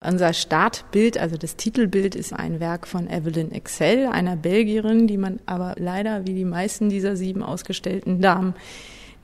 [0.00, 5.40] Unser Startbild, also das Titelbild, ist ein Werk von Evelyn Excel, einer Belgierin, die man
[5.44, 8.54] aber leider wie die meisten dieser sieben ausgestellten Damen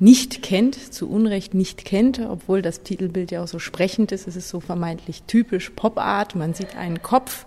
[0.01, 4.27] nicht kennt, zu Unrecht nicht kennt, obwohl das Titelbild ja auch so sprechend ist.
[4.27, 6.35] Es ist so vermeintlich typisch Pop-Art.
[6.35, 7.47] Man sieht einen Kopf,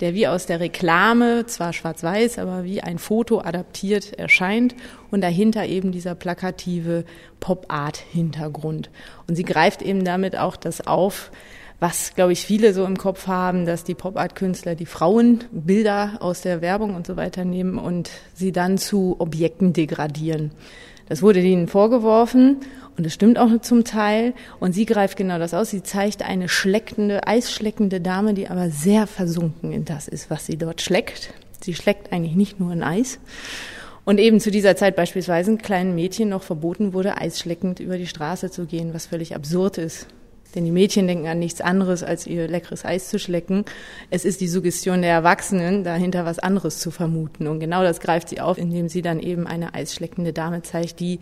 [0.00, 4.74] der wie aus der Reklame, zwar schwarz-weiß, aber wie ein Foto adaptiert erscheint
[5.10, 7.06] und dahinter eben dieser plakative
[7.40, 8.90] Pop-Art-Hintergrund.
[9.26, 11.30] Und sie greift eben damit auch das auf,
[11.78, 16.60] was, glaube ich, viele so im Kopf haben, dass die Pop-Art-Künstler die Frauenbilder aus der
[16.62, 20.52] Werbung und so weiter nehmen und sie dann zu Objekten degradieren.
[21.08, 22.58] Das wurde ihnen vorgeworfen
[22.96, 24.34] und das stimmt auch zum Teil.
[24.58, 25.70] Und sie greift genau das aus.
[25.70, 30.56] Sie zeigt eine schleckende, eisschleckende Dame, die aber sehr versunken in das ist, was sie
[30.56, 31.32] dort schleckt.
[31.60, 33.18] Sie schleckt eigentlich nicht nur ein Eis.
[34.04, 38.50] Und eben zu dieser Zeit beispielsweise kleinen Mädchen noch verboten wurde, eisschleckend über die Straße
[38.50, 40.06] zu gehen, was völlig absurd ist.
[40.56, 43.66] Denn die Mädchen denken an nichts anderes, als ihr leckeres Eis zu schlecken.
[44.10, 47.46] Es ist die Suggestion der Erwachsenen, dahinter was anderes zu vermuten.
[47.46, 51.20] Und genau das greift sie auf, indem sie dann eben eine eisschleckende Dame zeigt, die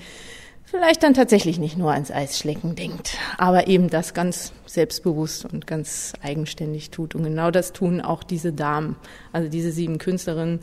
[0.64, 6.12] vielleicht dann tatsächlich nicht nur ans Eisschlecken denkt, aber eben das ganz selbstbewusst und ganz
[6.22, 7.14] eigenständig tut.
[7.14, 8.96] Und genau das tun auch diese Damen,
[9.32, 10.60] also diese sieben Künstlerinnen,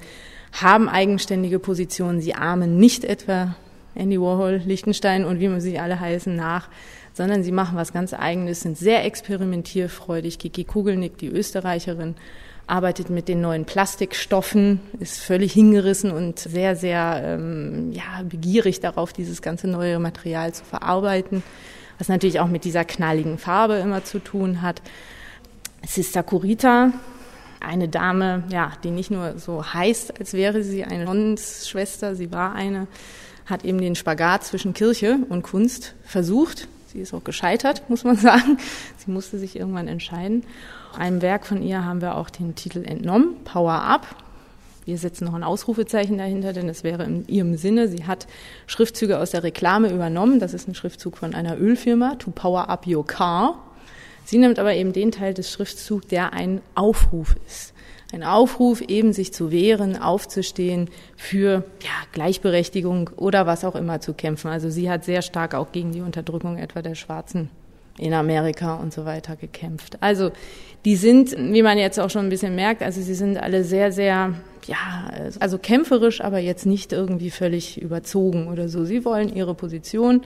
[0.53, 2.22] haben eigenständige Positionen.
[2.22, 3.56] Sie ahmen nicht etwa
[3.95, 6.70] Andy Warhol, Lichtenstein und wie man sie alle heißen nach,
[7.14, 10.39] sondern sie machen was ganz Eigenes, sind sehr experimentierfreudig.
[10.39, 12.16] Kiki Kugelnick, die Österreicherin,
[12.67, 19.12] arbeitet mit den neuen Plastikstoffen, ist völlig hingerissen und sehr, sehr ähm, ja, begierig darauf,
[19.12, 21.44] dieses ganze neue Material zu verarbeiten,
[21.97, 24.81] was natürlich auch mit dieser knalligen Farbe immer zu tun hat.
[25.86, 26.94] Sister Kurita,
[27.59, 32.53] eine Dame, ja, die nicht nur so heißt, als wäre sie eine Nonnenschwester, sie war
[32.53, 32.88] eine,
[33.45, 38.16] hat eben den Spagat zwischen Kirche und Kunst versucht, Sie ist auch gescheitert, muss man
[38.16, 38.58] sagen.
[38.97, 40.44] Sie musste sich irgendwann entscheiden.
[40.97, 44.08] Einem Werk von ihr haben wir auch den Titel entnommen, Power Up.
[44.84, 47.88] Wir setzen noch ein Ausrufezeichen dahinter, denn es wäre in ihrem Sinne.
[47.88, 48.28] Sie hat
[48.66, 50.40] Schriftzüge aus der Reklame übernommen.
[50.40, 53.59] Das ist ein Schriftzug von einer Ölfirma, To Power Up Your Car.
[54.26, 57.74] Sie nimmt aber eben den Teil des Schriftzugs, der ein Aufruf ist
[58.14, 64.14] ein Aufruf, eben sich zu wehren, aufzustehen, für ja, Gleichberechtigung oder was auch immer zu
[64.14, 64.50] kämpfen.
[64.50, 67.50] Also sie hat sehr stark auch gegen die Unterdrückung etwa der Schwarzen
[67.98, 69.98] in Amerika und so weiter gekämpft.
[70.02, 70.32] Also
[70.86, 73.92] die sind, wie man jetzt auch schon ein bisschen merkt, also sie sind alle sehr,
[73.92, 74.34] sehr,
[74.66, 78.86] ja, also kämpferisch, aber jetzt nicht irgendwie völlig überzogen oder so.
[78.86, 80.22] Sie wollen ihre Position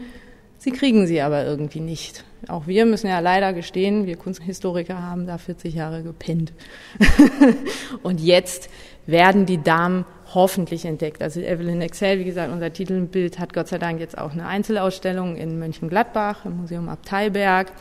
[0.66, 2.24] Sie kriegen sie aber irgendwie nicht.
[2.50, 6.54] Auch wir müssen ja leider gestehen, wir Kunsthistoriker haben da 40 Jahre gepennt.
[8.04, 8.70] und jetzt
[9.06, 11.22] werden die Damen hoffentlich entdeckt.
[11.22, 15.36] Also Evelyn Excel, wie gesagt, unser Titelbild hat Gott sei Dank jetzt auch eine Einzelausstellung
[15.36, 17.72] in Mönchengladbach im Museum Abteiberg.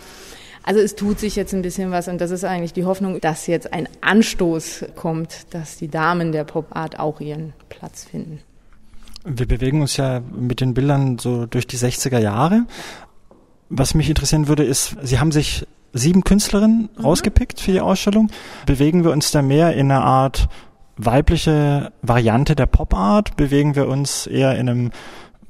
[0.62, 3.46] Also es tut sich jetzt ein bisschen was und das ist eigentlich die Hoffnung, dass
[3.46, 8.40] jetzt ein Anstoß kommt, dass die Damen der Pop Art auch ihren Platz finden.
[9.26, 12.66] Wir bewegen uns ja mit den Bildern so durch die 60er Jahre.
[13.76, 17.04] Was mich interessieren würde, ist, Sie haben sich sieben Künstlerinnen mhm.
[17.04, 18.30] rausgepickt für die Ausstellung.
[18.66, 20.48] Bewegen wir uns da mehr in einer Art
[20.96, 23.36] weibliche Variante der Pop Art?
[23.36, 24.90] Bewegen wir uns eher in einem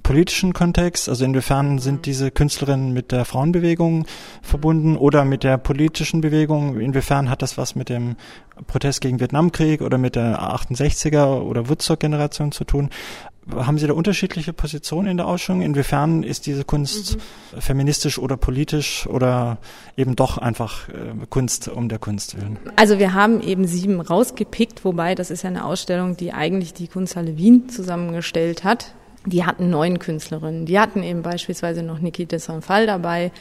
[0.05, 1.09] politischen Kontext?
[1.09, 2.03] Also inwiefern sind mhm.
[2.03, 4.07] diese Künstlerinnen mit der Frauenbewegung
[4.43, 6.79] verbunden oder mit der politischen Bewegung?
[6.79, 8.15] Inwiefern hat das was mit dem
[8.69, 12.91] Protest gegen Vietnamkrieg oder mit der 68er oder Woodstock-Generation zu tun?
[13.53, 15.63] Haben Sie da unterschiedliche Positionen in der Ausstellung?
[15.63, 17.61] Inwiefern ist diese Kunst mhm.
[17.61, 19.59] feministisch oder politisch oder
[19.97, 20.93] eben doch einfach äh,
[21.29, 22.59] Kunst um der Kunst willen?
[22.77, 26.89] Also wir haben eben sieben rausgepickt, wobei das ist ja eine Ausstellung, die eigentlich die
[26.89, 28.95] Kunsthalle Wien zusammengestellt hat.
[29.27, 30.67] Die hatten neun Künstlerinnen.
[30.67, 33.33] Die hatten eben beispielsweise noch Niki de Saint-Fall dabei,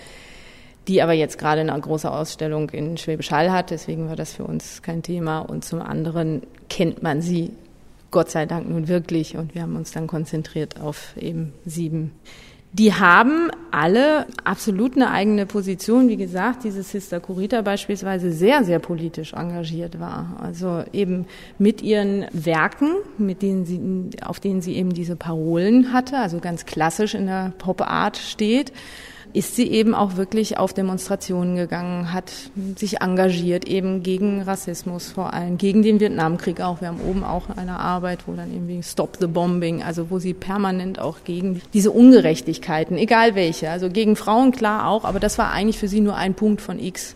[0.88, 3.72] die aber jetzt gerade eine große Ausstellung in Schwäbisch Hall hat.
[3.72, 5.40] Deswegen war das für uns kein Thema.
[5.40, 7.52] Und zum anderen kennt man sie
[8.12, 9.36] Gott sei Dank nun wirklich.
[9.36, 12.12] Und wir haben uns dann konzentriert auf eben sieben.
[12.74, 16.10] Die haben alle absolut eine eigene Position.
[16.10, 20.40] Wie gesagt, diese Sister Kurita beispielsweise sehr, sehr politisch engagiert war.
[20.42, 21.28] Also eben
[21.60, 26.66] mit ihren Werken, mit denen sie, auf denen sie eben diese Parolen hatte, also ganz
[26.66, 28.74] klassisch in der Pop-Art steht
[29.34, 32.32] ist sie eben auch wirklich auf Demonstrationen gegangen, hat
[32.76, 36.82] sich engagiert eben gegen Rassismus vor allem, gegen den Vietnamkrieg auch.
[36.82, 40.36] Wir haben oben auch eine Arbeit, wo dann irgendwie Stop the Bombing, also wo sie
[40.36, 45.52] permanent auch gegen diese Ungerechtigkeiten, egal welche, also gegen Frauen klar auch, aber das war
[45.52, 47.16] eigentlich für sie nur ein Punkt von X.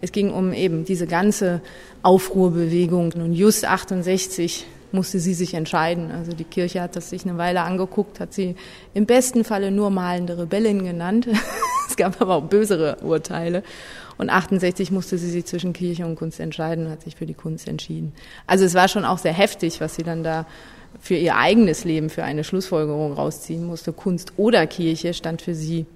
[0.00, 1.62] Es ging um eben diese ganze
[2.02, 6.10] Aufruhrbewegung und just 68 musste sie sich entscheiden.
[6.10, 8.56] Also die Kirche hat das sich eine Weile angeguckt, hat sie
[8.94, 11.28] im besten Falle nur malende Rebellin genannt.
[11.88, 13.62] es gab aber auch bösere Urteile.
[14.16, 17.34] Und 68 musste sie sich zwischen Kirche und Kunst entscheiden und hat sich für die
[17.34, 18.12] Kunst entschieden.
[18.46, 20.46] Also es war schon auch sehr heftig, was sie dann da
[21.00, 23.92] für ihr eigenes Leben, für eine Schlussfolgerung rausziehen musste.
[23.92, 25.86] Kunst oder Kirche stand für sie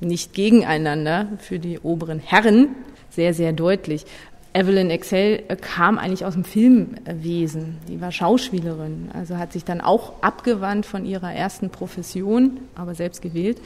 [0.00, 2.68] nicht gegeneinander, für die oberen Herren
[3.10, 4.04] sehr, sehr deutlich.
[4.54, 7.76] Evelyn Excel kam eigentlich aus dem Filmwesen.
[7.88, 13.20] Die war Schauspielerin, also hat sich dann auch abgewandt von ihrer ersten Profession, aber selbst
[13.22, 13.58] gewählt,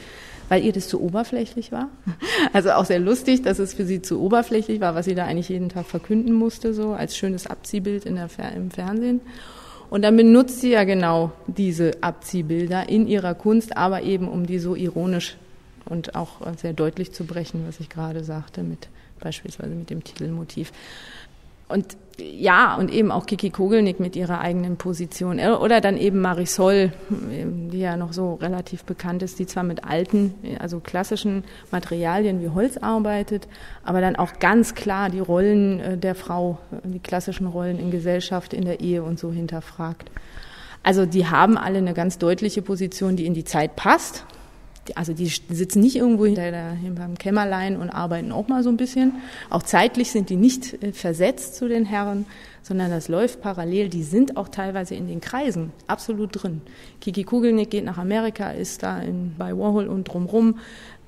[0.49, 1.89] weil ihr das zu oberflächlich war.
[2.53, 5.49] Also auch sehr lustig, dass es für sie zu oberflächlich war, was sie da eigentlich
[5.49, 9.21] jeden Tag verkünden musste, so als schönes Abziehbild in der, im Fernsehen.
[9.89, 14.59] Und dann benutzt sie ja genau diese Abziehbilder in ihrer Kunst, aber eben um die
[14.59, 15.37] so ironisch
[15.85, 18.89] und auch sehr deutlich zu brechen, was ich gerade sagte, mit
[19.23, 20.73] beispielsweise mit dem Titelmotiv.
[21.69, 25.41] Und ja, und eben auch Kiki Kogelnick mit ihrer eigenen Position.
[25.41, 30.35] Oder dann eben Marisol, die ja noch so relativ bekannt ist, die zwar mit alten,
[30.59, 33.49] also klassischen Materialien wie Holz arbeitet,
[33.83, 38.53] aber dann auch ganz klar die Rollen äh, der Frau, die klassischen Rollen in Gesellschaft,
[38.53, 40.11] in der Ehe und so hinterfragt.
[40.83, 44.27] Also die haben alle eine ganz deutliche Position, die in die Zeit passt
[44.95, 49.15] also die sitzen nicht irgendwo hinter beim Kämmerlein und arbeiten auch mal so ein bisschen.
[49.51, 52.27] Auch zeitlich sind die nicht äh, versetzt zu den Herren,
[52.63, 53.89] sondern das läuft parallel.
[53.89, 56.63] Die sind auch teilweise in den Kreisen absolut drin.
[57.01, 60.59] Kiki Kugelnick geht nach Amerika, ist da in, bei Warhol und drumrum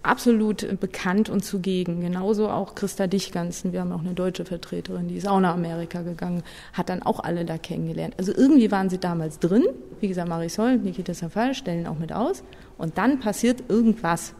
[0.04, 2.00] absolut bekannt und zugegen.
[2.00, 3.72] Genauso auch Christa Dichganzen.
[3.72, 6.42] Wir haben auch eine deutsche Vertreterin, die ist auch nach Amerika gegangen,
[6.72, 8.14] hat dann auch alle da kennengelernt.
[8.18, 9.64] Also irgendwie waren sie damals drin.
[10.00, 12.42] Wie gesagt, Marisol, Nikita Safal stellen auch mit aus.
[12.78, 14.34] Und dann passiert irgendwas,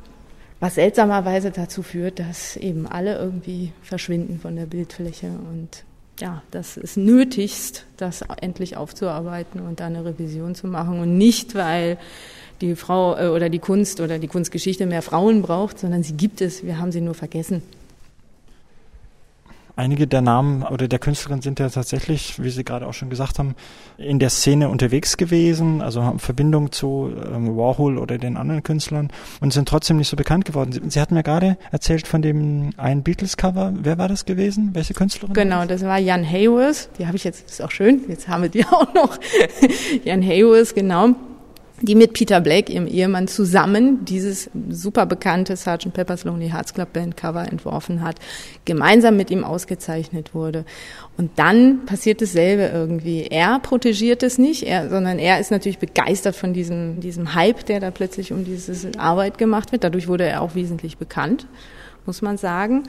[0.61, 5.85] was seltsamerweise dazu führt, dass eben alle irgendwie verschwinden von der Bildfläche und
[6.21, 11.55] ja, das ist nötigst, das endlich aufzuarbeiten und da eine Revision zu machen und nicht,
[11.55, 11.99] weil
[12.61, 16.41] die Frau äh, oder die Kunst oder die Kunstgeschichte mehr Frauen braucht, sondern sie gibt
[16.41, 17.63] es, wir haben sie nur vergessen.
[19.77, 23.41] Einige der Namen oder der Künstlerin sind ja tatsächlich, wie Sie gerade auch schon gesagt
[23.41, 23.57] haben,
[23.99, 29.11] in der Szene unterwegs gewesen, also haben Verbindung zu ähm, Warhol oder den anderen Künstlern
[29.41, 30.71] und sind trotzdem nicht so bekannt geworden.
[30.71, 33.73] Sie, Sie hatten mir gerade erzählt von dem einen Beatles-Cover.
[33.83, 34.71] Wer war das gewesen?
[34.75, 35.35] Welche Künstlerin?
[35.35, 36.89] Genau, das war Jan Hayworth.
[36.99, 39.19] Die habe ich jetzt, ist auch schön, jetzt haben wir die auch noch.
[40.05, 41.15] Jan Hayworth, genau
[41.85, 45.93] die mit Peter Blake, ihrem Ehemann, zusammen dieses super bekannte Sgt.
[45.93, 48.17] Pepper's Lonely Hearts Club Band Cover entworfen hat,
[48.65, 50.65] gemeinsam mit ihm ausgezeichnet wurde.
[51.17, 53.27] Und dann passiert dasselbe irgendwie.
[53.27, 57.81] Er protegiert es nicht, er, sondern er ist natürlich begeistert von diesem, diesem Hype, der
[57.81, 59.85] da plötzlich um diese Arbeit gemacht wird.
[59.85, 61.47] Dadurch wurde er auch wesentlich bekannt,
[62.07, 62.85] muss man sagen.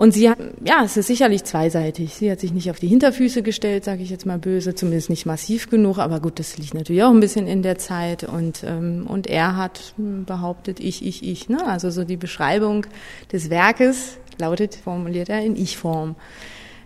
[0.00, 2.14] Und sie hat, ja, es ist sicherlich zweiseitig.
[2.14, 5.26] Sie hat sich nicht auf die Hinterfüße gestellt, sage ich jetzt mal böse, zumindest nicht
[5.26, 8.24] massiv genug, aber gut, das liegt natürlich auch ein bisschen in der Zeit.
[8.24, 11.50] Und, ähm, und er hat behauptet, ich, ich, ich.
[11.50, 11.66] Ne?
[11.66, 12.86] Also so die Beschreibung
[13.30, 16.16] des Werkes lautet, formuliert er in Ich-Form.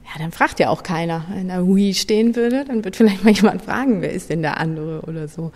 [0.07, 1.25] Ja, dann fragt ja auch keiner.
[1.33, 4.59] Wenn da Hui stehen würde, dann wird vielleicht mal jemand fragen, wer ist denn der
[4.59, 5.53] andere oder so.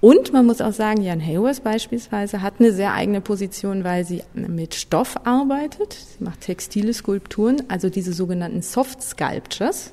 [0.00, 4.22] Und man muss auch sagen, Jan Hayworth beispielsweise hat eine sehr eigene Position, weil sie
[4.32, 5.92] mit Stoff arbeitet.
[5.92, 9.92] Sie macht textile Skulpturen, also diese sogenannten Soft Sculptures,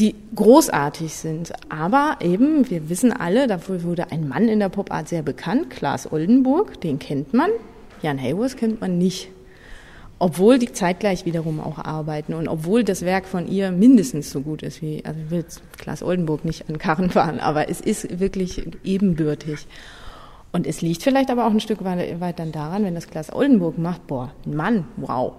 [0.00, 1.52] die großartig sind.
[1.68, 6.10] Aber eben, wir wissen alle, dafür wurde ein Mann in der Popart sehr bekannt, Klaas
[6.10, 7.50] Oldenburg, den kennt man.
[8.02, 9.28] Jan Hayworth kennt man nicht
[10.18, 14.62] obwohl die zeitgleich wiederum auch arbeiten und obwohl das Werk von ihr mindestens so gut
[14.62, 15.44] ist wie, also ich will
[15.76, 19.66] Klaas Oldenburg nicht an Karren fahren, aber es ist wirklich ebenbürtig.
[20.50, 23.32] Und es liegt vielleicht aber auch ein Stück weit, weit dann daran, wenn das Klaas
[23.32, 25.34] Oldenburg macht, boah, ein Mann, wow.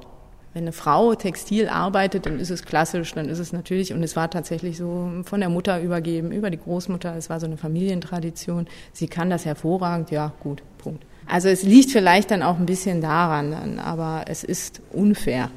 [0.54, 4.16] Wenn eine Frau textil arbeitet, dann ist es klassisch, dann ist es natürlich, und es
[4.16, 8.68] war tatsächlich so von der Mutter übergeben, über die Großmutter, es war so eine Familientradition.
[8.94, 11.06] Sie kann das hervorragend, ja, gut, Punkt.
[11.28, 15.52] Also es liegt vielleicht dann auch ein bisschen daran, aber es ist unfair.